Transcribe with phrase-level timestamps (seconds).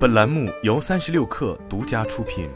[0.00, 2.48] 本栏目由三十六氪独家出品。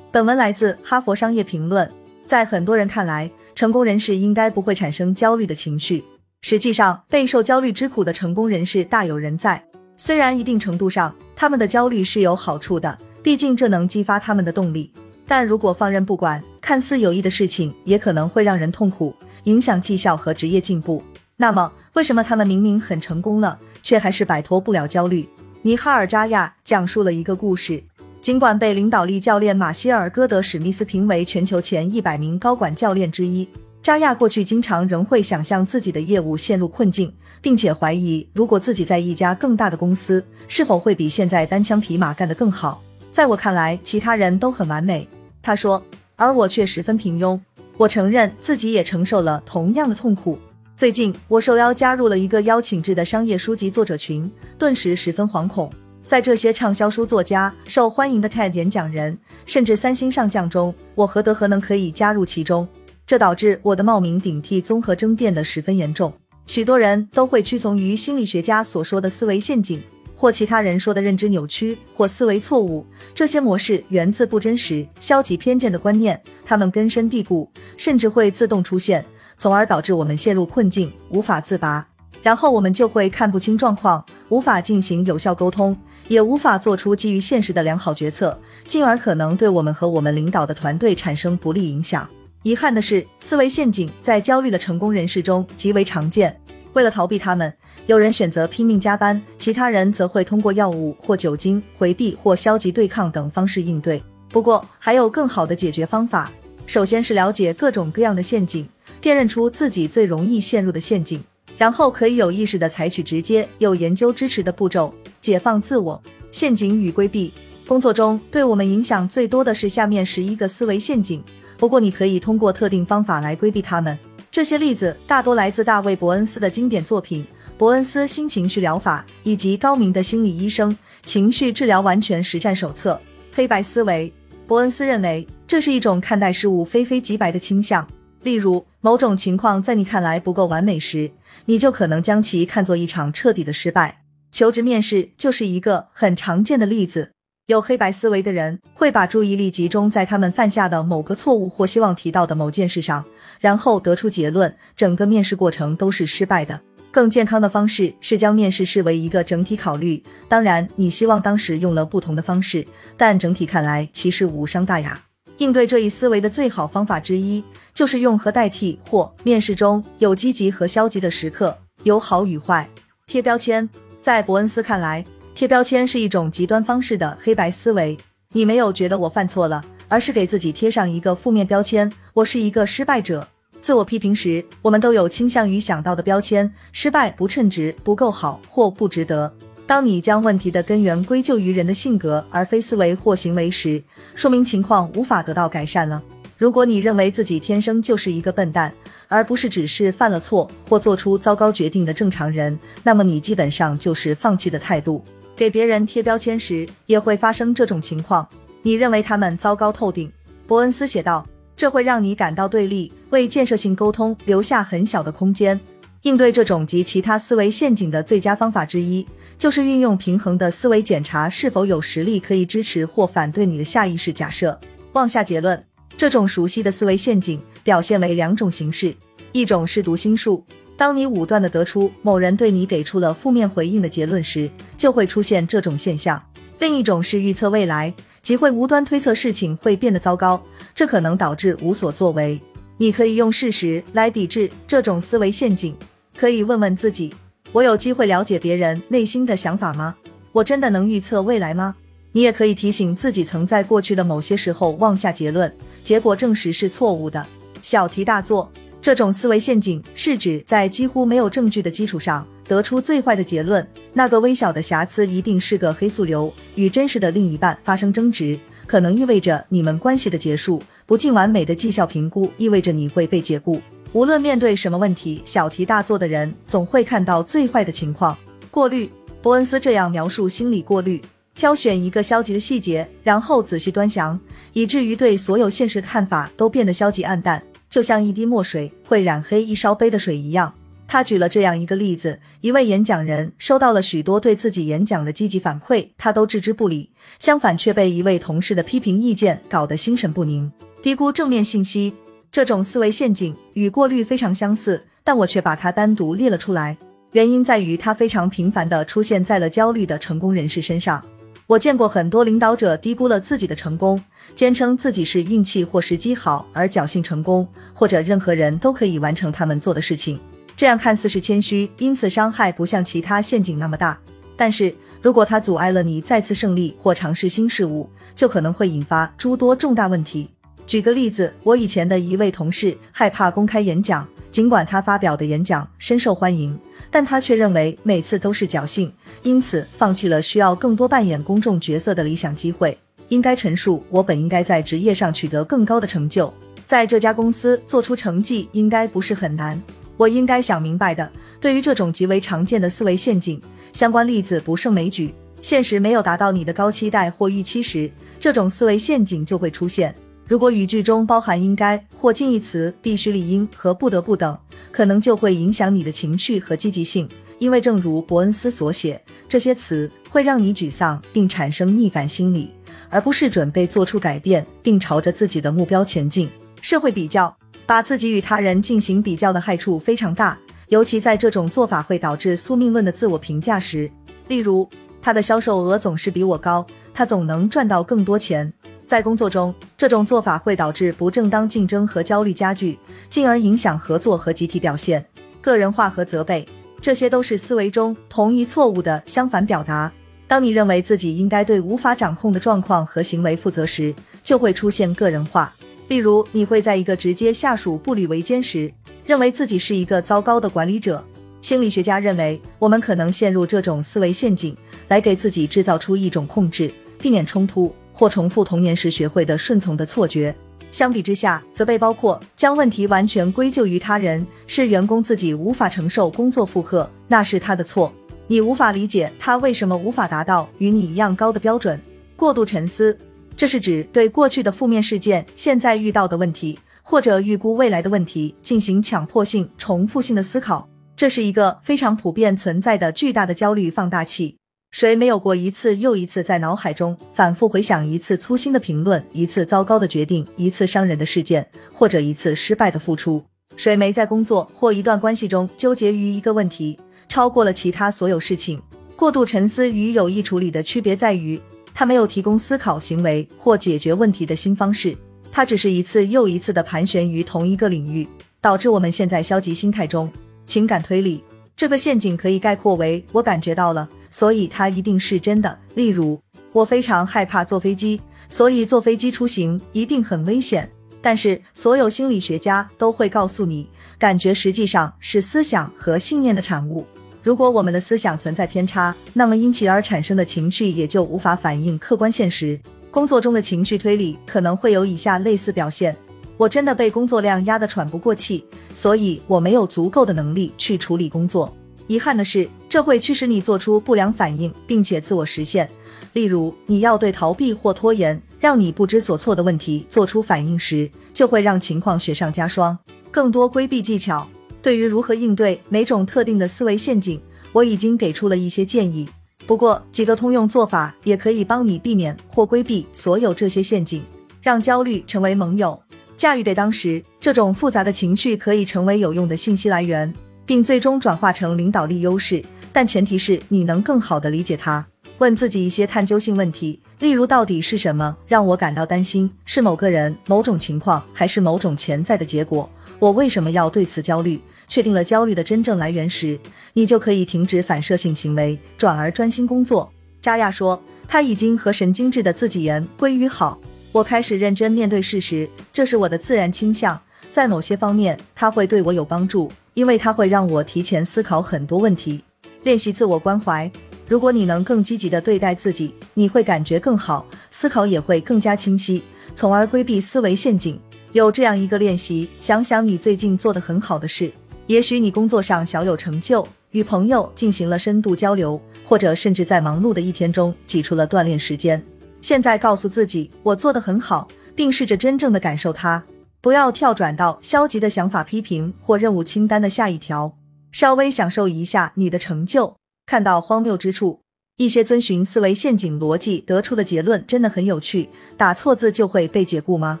[0.12, 1.88] 本文来自《哈佛商业评论》。
[2.26, 6.04] 在很多人看来，成功人士应该不会产生焦虑的情绪。
[6.42, 9.66] 实际上，备受焦虑之苦的成功人士大有人在。
[9.96, 14.92] 虽然一定程度上，他们的焦虑是有好处的，毕竟这能激发他们的动力。
[15.26, 21.02] 但如果放任不管，看似有益的事情也可能会让人痛苦，影响绩效和职业进步。
[21.38, 25.26] 那么，为什么他们明明很成功了，却还是摆脱不了焦虑？
[25.62, 27.82] 尼哈尔·扎亚讲述了一个故事。
[28.20, 33.48] 尽管被领导力教练马歇尔·戈德史密斯评为全球前一百名高管教练之一，
[33.82, 37.10] 扎亚过去经常仍会想象自己的业务陷入困境，
[37.40, 42.82] 并且怀疑如果自己在一家更大的公司，是否会比现在单枪匹马干得更好。
[43.10, 45.08] 在我看来，其他人都很完美，
[45.40, 45.82] 他说，
[46.16, 47.40] 而我却十分平庸。
[47.78, 50.38] 我承认自己也承受了同样的痛苦。
[50.76, 55.72] 最近，我受邀加入了一个邀请制的商业书籍作者群，顿时十分惶恐。
[56.06, 62.68] 在这些畅销书作家、受欢迎的 TED 演讲人，甚至三星上将中，我何德何能可以加入其中？
[63.06, 66.12] 这导致我的冒名顶替综合征变得十分严重。
[66.46, 69.82] 许多人都会屈从于心理学家所说的思维陷阱。
[70.18, 79.04] 或其他人说的认知扭曲或思维错误，这些模式源自不真实、消极偏见的观念，它们根深蒂固，甚至会自动出现，
[79.38, 81.86] 从而导致我们陷入困境，无法自拔。
[82.22, 85.76] 然后我们就会看不清状况，无法进行有效沟通，
[86.08, 92.08] 也无法做出基于现实的良好决策，进而可能对我们和我们领导的团队产生不利影响。
[92.42, 96.40] 遗憾的是，思维陷阱在焦虑的成功人士中极为常见。
[96.72, 97.52] 为了逃避他们。
[97.86, 104.02] 有人选择拼命加班，其他人则会通过药物或酒精回避或消极对抗等方式应对。
[104.28, 106.32] 不过，还有更好的解决方法。
[106.66, 108.68] 首先是了解各种各样的陷阱，
[109.00, 111.22] 辨认出自己最容易陷入的陷阱，
[111.56, 116.02] 然后可以有意识的采取直接、有研究支持的步骤，解放自我。
[116.32, 117.32] 陷阱与规避
[117.66, 121.22] 工作中，对我们影响最多的是下面十一个思维陷阱。
[121.56, 123.98] 不过，你可以通过特定方法来规避它们。
[124.30, 127.24] 这些例子大多来自大卫·伯恩斯的经典作品。
[127.56, 133.00] 伯恩斯新情绪疗法以及高明的心理医生情绪治疗完全实战手册。
[133.34, 134.12] 黑白思维，
[134.46, 137.86] 伯恩斯认为这是一种看待事物非黑即白的倾向。
[138.22, 141.10] 例如，某种情况在你看来不够完美时，
[141.44, 144.02] 你就可能将其看作一场彻底的失败。
[144.32, 147.12] 求职面试就是一个很常见的例子。
[147.46, 153.04] 有黑白思维的人会把注意力集中在他们犯下的某个错误或希望提到的某件事上，
[153.38, 156.60] 然后得出结论：整个面试过程都是失败的。
[156.90, 160.02] 更健康的方式是将面试视为一个整体考虑。
[160.28, 165.05] 当然，你希望当时用了不同的方式，但整体看来其实无伤大雅。
[165.38, 167.42] 应对这一思维的最好方法之一，
[167.74, 169.12] 就是用和代替或。
[169.22, 172.68] 面试中有积极和消极的时刻，有好与坏。
[173.06, 173.68] 贴标签，
[174.00, 175.04] 在伯恩斯看来，
[175.34, 177.96] 贴标签是一种极端方式的黑白思维。
[178.32, 183.28] 你没有觉得我犯错了，而是给自己贴上一个负面标签：我是一个失败者。
[183.62, 189.32] 自我批评时，我们都有倾向于想到的标签：失败、不称职、不够好或不值得。
[189.66, 193.82] 当你将问题的根源归咎于人的性格而非思维或行为时，
[194.14, 196.00] 说明情况无法得到改善了。
[196.38, 198.72] 如果你认为自己天生就是一个笨蛋，
[199.08, 205.02] 而不是只是犯了错或做出糟糕决定的正常人，那么你基本上就是放弃的态度。
[205.34, 208.26] 给别人贴标签时，也会发生这种情况。
[208.62, 210.10] 你认为他们糟糕透顶，
[210.46, 211.26] 伯恩斯写道。
[211.56, 215.58] 这会让你感到对立，为建设性沟通留下很小的空间。
[216.02, 219.06] 应对这种及其他思维陷阱的最佳方法之一，
[219.38, 224.58] 就是运用平衡的思维检查是否有实力可以支持或反对你的下意识假设。
[224.92, 225.62] 妄下结论，
[225.96, 228.94] 这种熟悉的思维陷阱表现为两种形式：
[229.32, 230.44] 一种是读心术，
[230.76, 236.18] 当你武断的得出某人对你给出了负面回应的结论时，就会出现这种现象；
[236.58, 237.94] 另一种是预测未来。
[238.22, 240.42] 即会无端推测事情会变得糟糕，
[240.74, 242.40] 这可能导致无所作为。
[242.76, 245.76] 你可以用事实来抵制这种思维陷阱。
[246.16, 247.14] 可以问问自己：
[247.52, 249.96] 我有机会了解别人内心的想法吗？
[250.32, 251.74] 我真的能预测未来吗？
[252.12, 257.26] 你也可以提醒自己，曾在过去的某些时候妄下结论，结果证实是错误的。
[257.62, 258.50] 小题大做。
[258.82, 263.66] 这种思维陷阱是指在几乎没有证据的基础上得出最坏的结论。
[263.92, 266.32] 那个微小的瑕疵一定是个黑素瘤。
[266.54, 270.62] 与真实的另一半发生争执，可能意味着你们关系的结束。
[270.84, 273.60] 不尽完美的绩效评估意味着你会被解雇。
[273.96, 278.14] 无论面对什么问题，小题大做的人总会看到最坏的情况。
[278.50, 278.90] 过滤，
[279.22, 281.00] 伯恩斯这样描述心理过滤：
[281.34, 284.20] 挑选一个消极的细节，然后仔细端详，
[284.52, 287.42] 以至于对所有现实看法都变得消极暗淡。
[287.70, 290.52] 就像一滴墨水会染黑一烧杯的水一样，
[290.86, 300.52] 他举了这样一个例子：一位演讲人收到了许多对自己演讲的积极反馈，他都置之不理，相反却被一位同事的批评意见搞得心神不宁。
[300.82, 301.94] 低估正面信息
[302.36, 306.76] 这种思维陷阱与过滤非常相似，但我却把它单独列了出来，
[307.12, 311.02] 原因在于它非常频繁地出现在了焦虑的成功人士身上。
[311.46, 313.98] 我见过很多领导者低估了自己的成功，
[314.34, 320.20] 坚称自己是运气或时机好而侥幸成功，或者任何人都可以完成他们做的事情。
[320.54, 323.98] 这样看似是谦虚，因此伤害不像其他陷阱那么大。
[324.36, 330.28] 但是如果它阻碍了你再次胜利或尝试新事物，就可能会引发诸多重大问题。
[330.66, 336.58] 举个例子，我以前的一位同事害怕公开演讲，尽管他发表的演讲深受欢迎，
[336.90, 338.92] 但他却认为每次都是侥幸，
[339.22, 342.76] 因此放弃了需要更多扮演公众角色的理想机会。
[343.10, 346.34] 应该陈述，我本应该在职业上取得更高的成就，
[346.66, 349.62] 在这家公司做出成绩应该不是很难。
[349.96, 351.08] 我应该想明白的，
[351.40, 353.40] 对于这种极为常见的思维陷阱，
[353.72, 355.14] 相关例子不胜枚举。
[355.40, 357.88] 现实没有达到你的高期待或预期时，
[358.18, 359.94] 这种思维陷阱就会出现。
[360.26, 364.36] 如果语句中包含应该或近义词必须、理应和不得不等，
[364.72, 367.08] 可能就会影响你的情绪和积极性。
[367.38, 372.50] 因为正如伯恩斯所写，这些词会让你沮丧并产生逆反心理，
[372.88, 376.28] 而不是准备做出改变并朝着自己的目标前进。
[376.60, 377.36] 社会比较。
[377.68, 380.38] 把自己与他人进行比较的害处非常大，
[380.68, 383.90] 尤其在这种做法会导致宿命论的自我评价时。
[384.28, 384.70] 例如，
[385.02, 386.64] 他的销售额总是比我高，
[386.94, 388.52] 他总能赚到更多钱。
[388.86, 392.78] 在工作中，这种做法会导致不正当竞争和焦虑加剧，
[393.10, 395.04] 进而影响合作和集体表现。
[395.40, 396.46] 个人化和责备，
[396.80, 399.92] 这些都是思维中同一错误的相反表达。
[400.28, 405.52] 当你认为自己应该对无法掌控的状况和行为负责时，就会出现个人化。
[405.88, 408.72] 例如，你会在一个直接下属步履维艰时，
[409.04, 411.04] 认为自己是一个糟糕的管理者。
[411.42, 414.56] 心理学家认为，我们可能陷入这种思维陷阱，
[414.88, 420.36] 来给自己制造出一种控制、避免冲突或重复童年时学会的顺从的错觉。
[420.70, 427.90] 相比之下，责备包括将问题完全归咎于他人，是员工自己无法承受工作负荷，那是他的错。
[428.26, 431.80] 你无法理解他为什么无法达到与你一样高的标准。
[432.14, 432.96] 过度沉思。
[433.34, 440.68] 这是指对过去的负面事件、现在遇到的问题或者预估未来的问题进行强迫性、重复性的思考。
[440.96, 444.36] 这是一个非常普遍存在的巨大的焦虑放大器。
[444.76, 453.24] 谁没有过一次又一次在脑海中反复回想一次粗心的评论、一次糟糕的决定、一次伤人的事件或者一次失败的付出？
[453.56, 456.78] 谁没在工作或一段关系中纠结于一个问题
[457.08, 458.60] 超过了其他所有事情？
[458.96, 461.40] 过度沉思与有意处理的区别在于。
[461.72, 464.94] 它没有提供思考行为或解决问题的新方式，
[465.32, 468.06] 它只是一次又一次的盘旋于同一个领域，
[468.42, 470.12] 导致我们现在消极心态中。
[470.46, 471.24] 情感推理
[471.56, 475.58] 这个陷阱可以概括为：我感觉到了，所以它一定是真的。
[475.74, 476.20] 例如，
[476.52, 477.98] 我非常害怕坐飞机，
[478.28, 480.70] 所以坐飞机出行一定很危险。
[481.00, 486.86] 但是，所有心理学家都会告诉你，感觉实际上是思想和信念的产物。
[487.22, 492.60] 如果我们的思想存在偏差，那么因其而产生的情绪也就无法反映客观现实。
[492.90, 495.96] 工作中的情绪推理可能会有以下类似表现：
[496.36, 498.44] 我真的被工作量压得喘不过气，
[498.74, 501.52] 所以我没有足够的能力去处理工作。
[501.86, 505.68] 遗憾的是，这会驱使你做出不良反应，并且自我实现。
[506.12, 512.76] 例如，你要对逃避或拖延让你不知所措的问题做出反应时，就会让情况雪上加霜。
[513.10, 514.26] 更多规避技巧。
[514.60, 517.20] 对于如何应对每种特定的思维陷阱，
[517.52, 519.08] 我已经给出了一些建议。
[519.46, 524.02] 不过，几个通用做法也可以帮你避免或规避所有这些陷阱，
[524.42, 525.80] 让焦虑成为盟友。
[526.16, 530.12] 驾驭对当时这种复杂的情绪可以成为有用的信息来源，
[530.46, 532.42] 并最终转化成领导力优势，
[532.72, 534.84] 但前提是你能更好的理解它。
[535.18, 539.30] 问自己一些探究性问题，例如到底是什么让我感到担心？
[539.44, 542.68] 是某个人、某种情况，还是某种潜在的结果？
[542.98, 544.40] 我为什么要对此焦虑？
[544.68, 546.38] 确定了焦虑的真正来源时，
[546.72, 549.92] 你就可以停止反射性行为，转而专心工作。
[550.20, 553.60] 扎亚说，他已经和神经质的自己言归于好。
[553.92, 556.98] 我开始认真面对事实，这是我的自然倾向。
[557.30, 562.22] 在某些方面，它会对我有帮助，因为它会让我提前思考很多问题。
[562.62, 563.70] 练习自我关怀。
[564.08, 569.02] 如果你能更积极的对待自己，你会感觉更好，思考也会更加清晰，
[569.34, 570.80] 从而规避思维陷阱。
[571.12, 574.32] 有这样一个练习，想想你最近做的很好的事。
[574.68, 581.84] 也许你工作上小有成就，与朋友进行了深度交流，或者甚至在忙碌的一天中挤出了锻炼时间。
[582.22, 584.26] 现在告诉自己，我做得很好，
[584.56, 586.02] 并试着真正的感受它，
[586.40, 590.36] 不要跳转到消极的想法、批评或任务清单的下一条。
[590.72, 594.20] 稍微享受一下你的成就，看到荒谬之处。
[594.56, 598.08] 一些遵循思维陷阱逻辑得出的结论真的很有趣。
[598.36, 600.00] 打错字就会被解雇吗？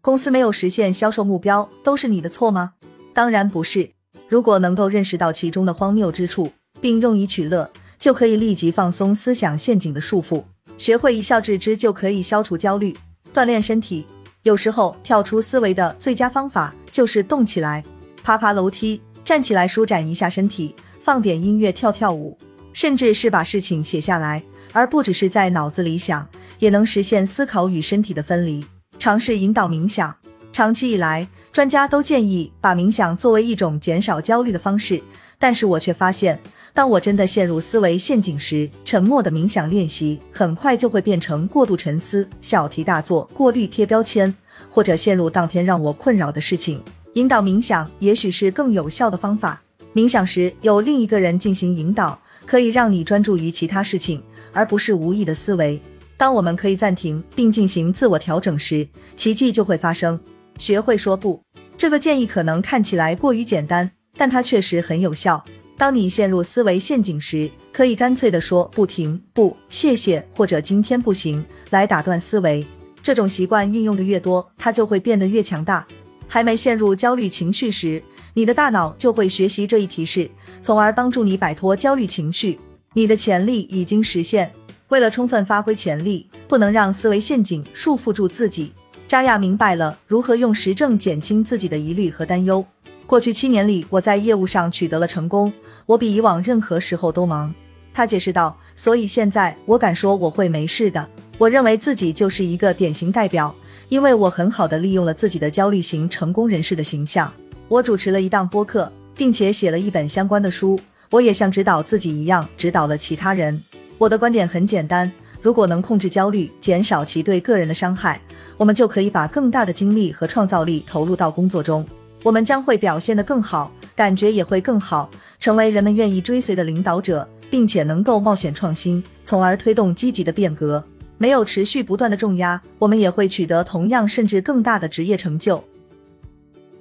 [0.00, 2.74] 公司没有实现销售目标都是你的错吗？
[3.12, 3.90] 当然不是。
[4.28, 10.44] 如果能够认识到其中的荒谬之处，并用以取乐，就可以立即放松思想陷阱的束缚，
[10.78, 12.96] 学会一笑置之，就可以消除焦虑。
[13.34, 14.06] 锻炼身体，
[14.42, 17.84] 有时候跳出思维的最佳方法就是动起来，
[18.24, 22.36] 爬爬楼梯，站起来舒展一下身体，放点音乐跳跳舞。
[22.72, 26.26] 甚至是把事情写下来，而不只是在脑子里想，
[26.58, 28.64] 也能实现思考与身体的分离。
[28.98, 30.12] 尝试引导冥想，
[30.52, 35.00] 长期以来，专家都建议把冥想作为一种减少焦虑的方式，
[35.38, 36.40] 但是我却发现，
[36.74, 44.34] 当我真的陷入思维陷阱时，沉默的冥想练习很快就会变成过度沉思、小题大做、过滤贴标签，
[44.70, 46.82] 或者陷入当天让我困扰的事情。
[47.14, 49.62] 引导冥想也许是更有效的方法。
[49.94, 52.18] 冥想时有另一个人进行引导。
[52.44, 55.80] 可以让你专注于其他事情，而不是无意的思维。
[56.16, 58.86] 当我们可以暂停并进行自我调整时，
[59.16, 60.18] 奇迹就会发生。
[60.58, 61.42] 学会说不，
[61.78, 65.42] 这个建议可能看起来过于简单，但它确实很有效。
[65.82, 72.64] 当你陷入思维陷阱时，可以干脆的说不停、不、谢谢或者今天不行，来打断思维。
[73.02, 75.84] 这种习惯运用的越多，它就会变得越强大。
[76.28, 78.00] 还没陷入焦虑情绪时。
[78.34, 80.30] 你的大脑就会学习这一提示，
[80.62, 82.60] 从而帮助你摆脱焦虑情绪。
[82.92, 84.52] 你的潜力已经实现。
[84.86, 88.72] 为了充分发挥潜力，不能让思维陷阱束缚住自己。
[89.08, 92.64] 扎亚明白了如何用实证减轻自己的疑虑和担忧。
[93.12, 95.52] 过去七年里，我在业务上取得了成功，
[95.84, 97.54] 我比以往任何时候都忙。
[97.92, 101.06] 他解释道：“所以现在我敢说我会没事的。
[101.36, 103.54] 我认为自己就是一个典型代表，
[103.90, 107.30] 因为我很好的利用了自己的焦虑型成功人士的形象。”
[107.68, 110.80] 我主持了一档播客，并且写了一本相关的书。
[111.10, 113.62] 我也像指导自己一样指导了其他人。
[113.98, 118.22] 我的观点很简单：如果能控制焦虑，减少其对个人的伤害，
[118.56, 121.86] 我们就可以把更大的精力和创造力投入到工作中。
[122.22, 125.10] 我们将会表现得更好，感觉也会更好，
[125.40, 130.84] 成为人们愿意追随的领导者，并且能够冒险创新，从而推动积极的变革。
[131.18, 135.62] 没有持续不断的重压，我们也会取得同样甚至更大的职业成就。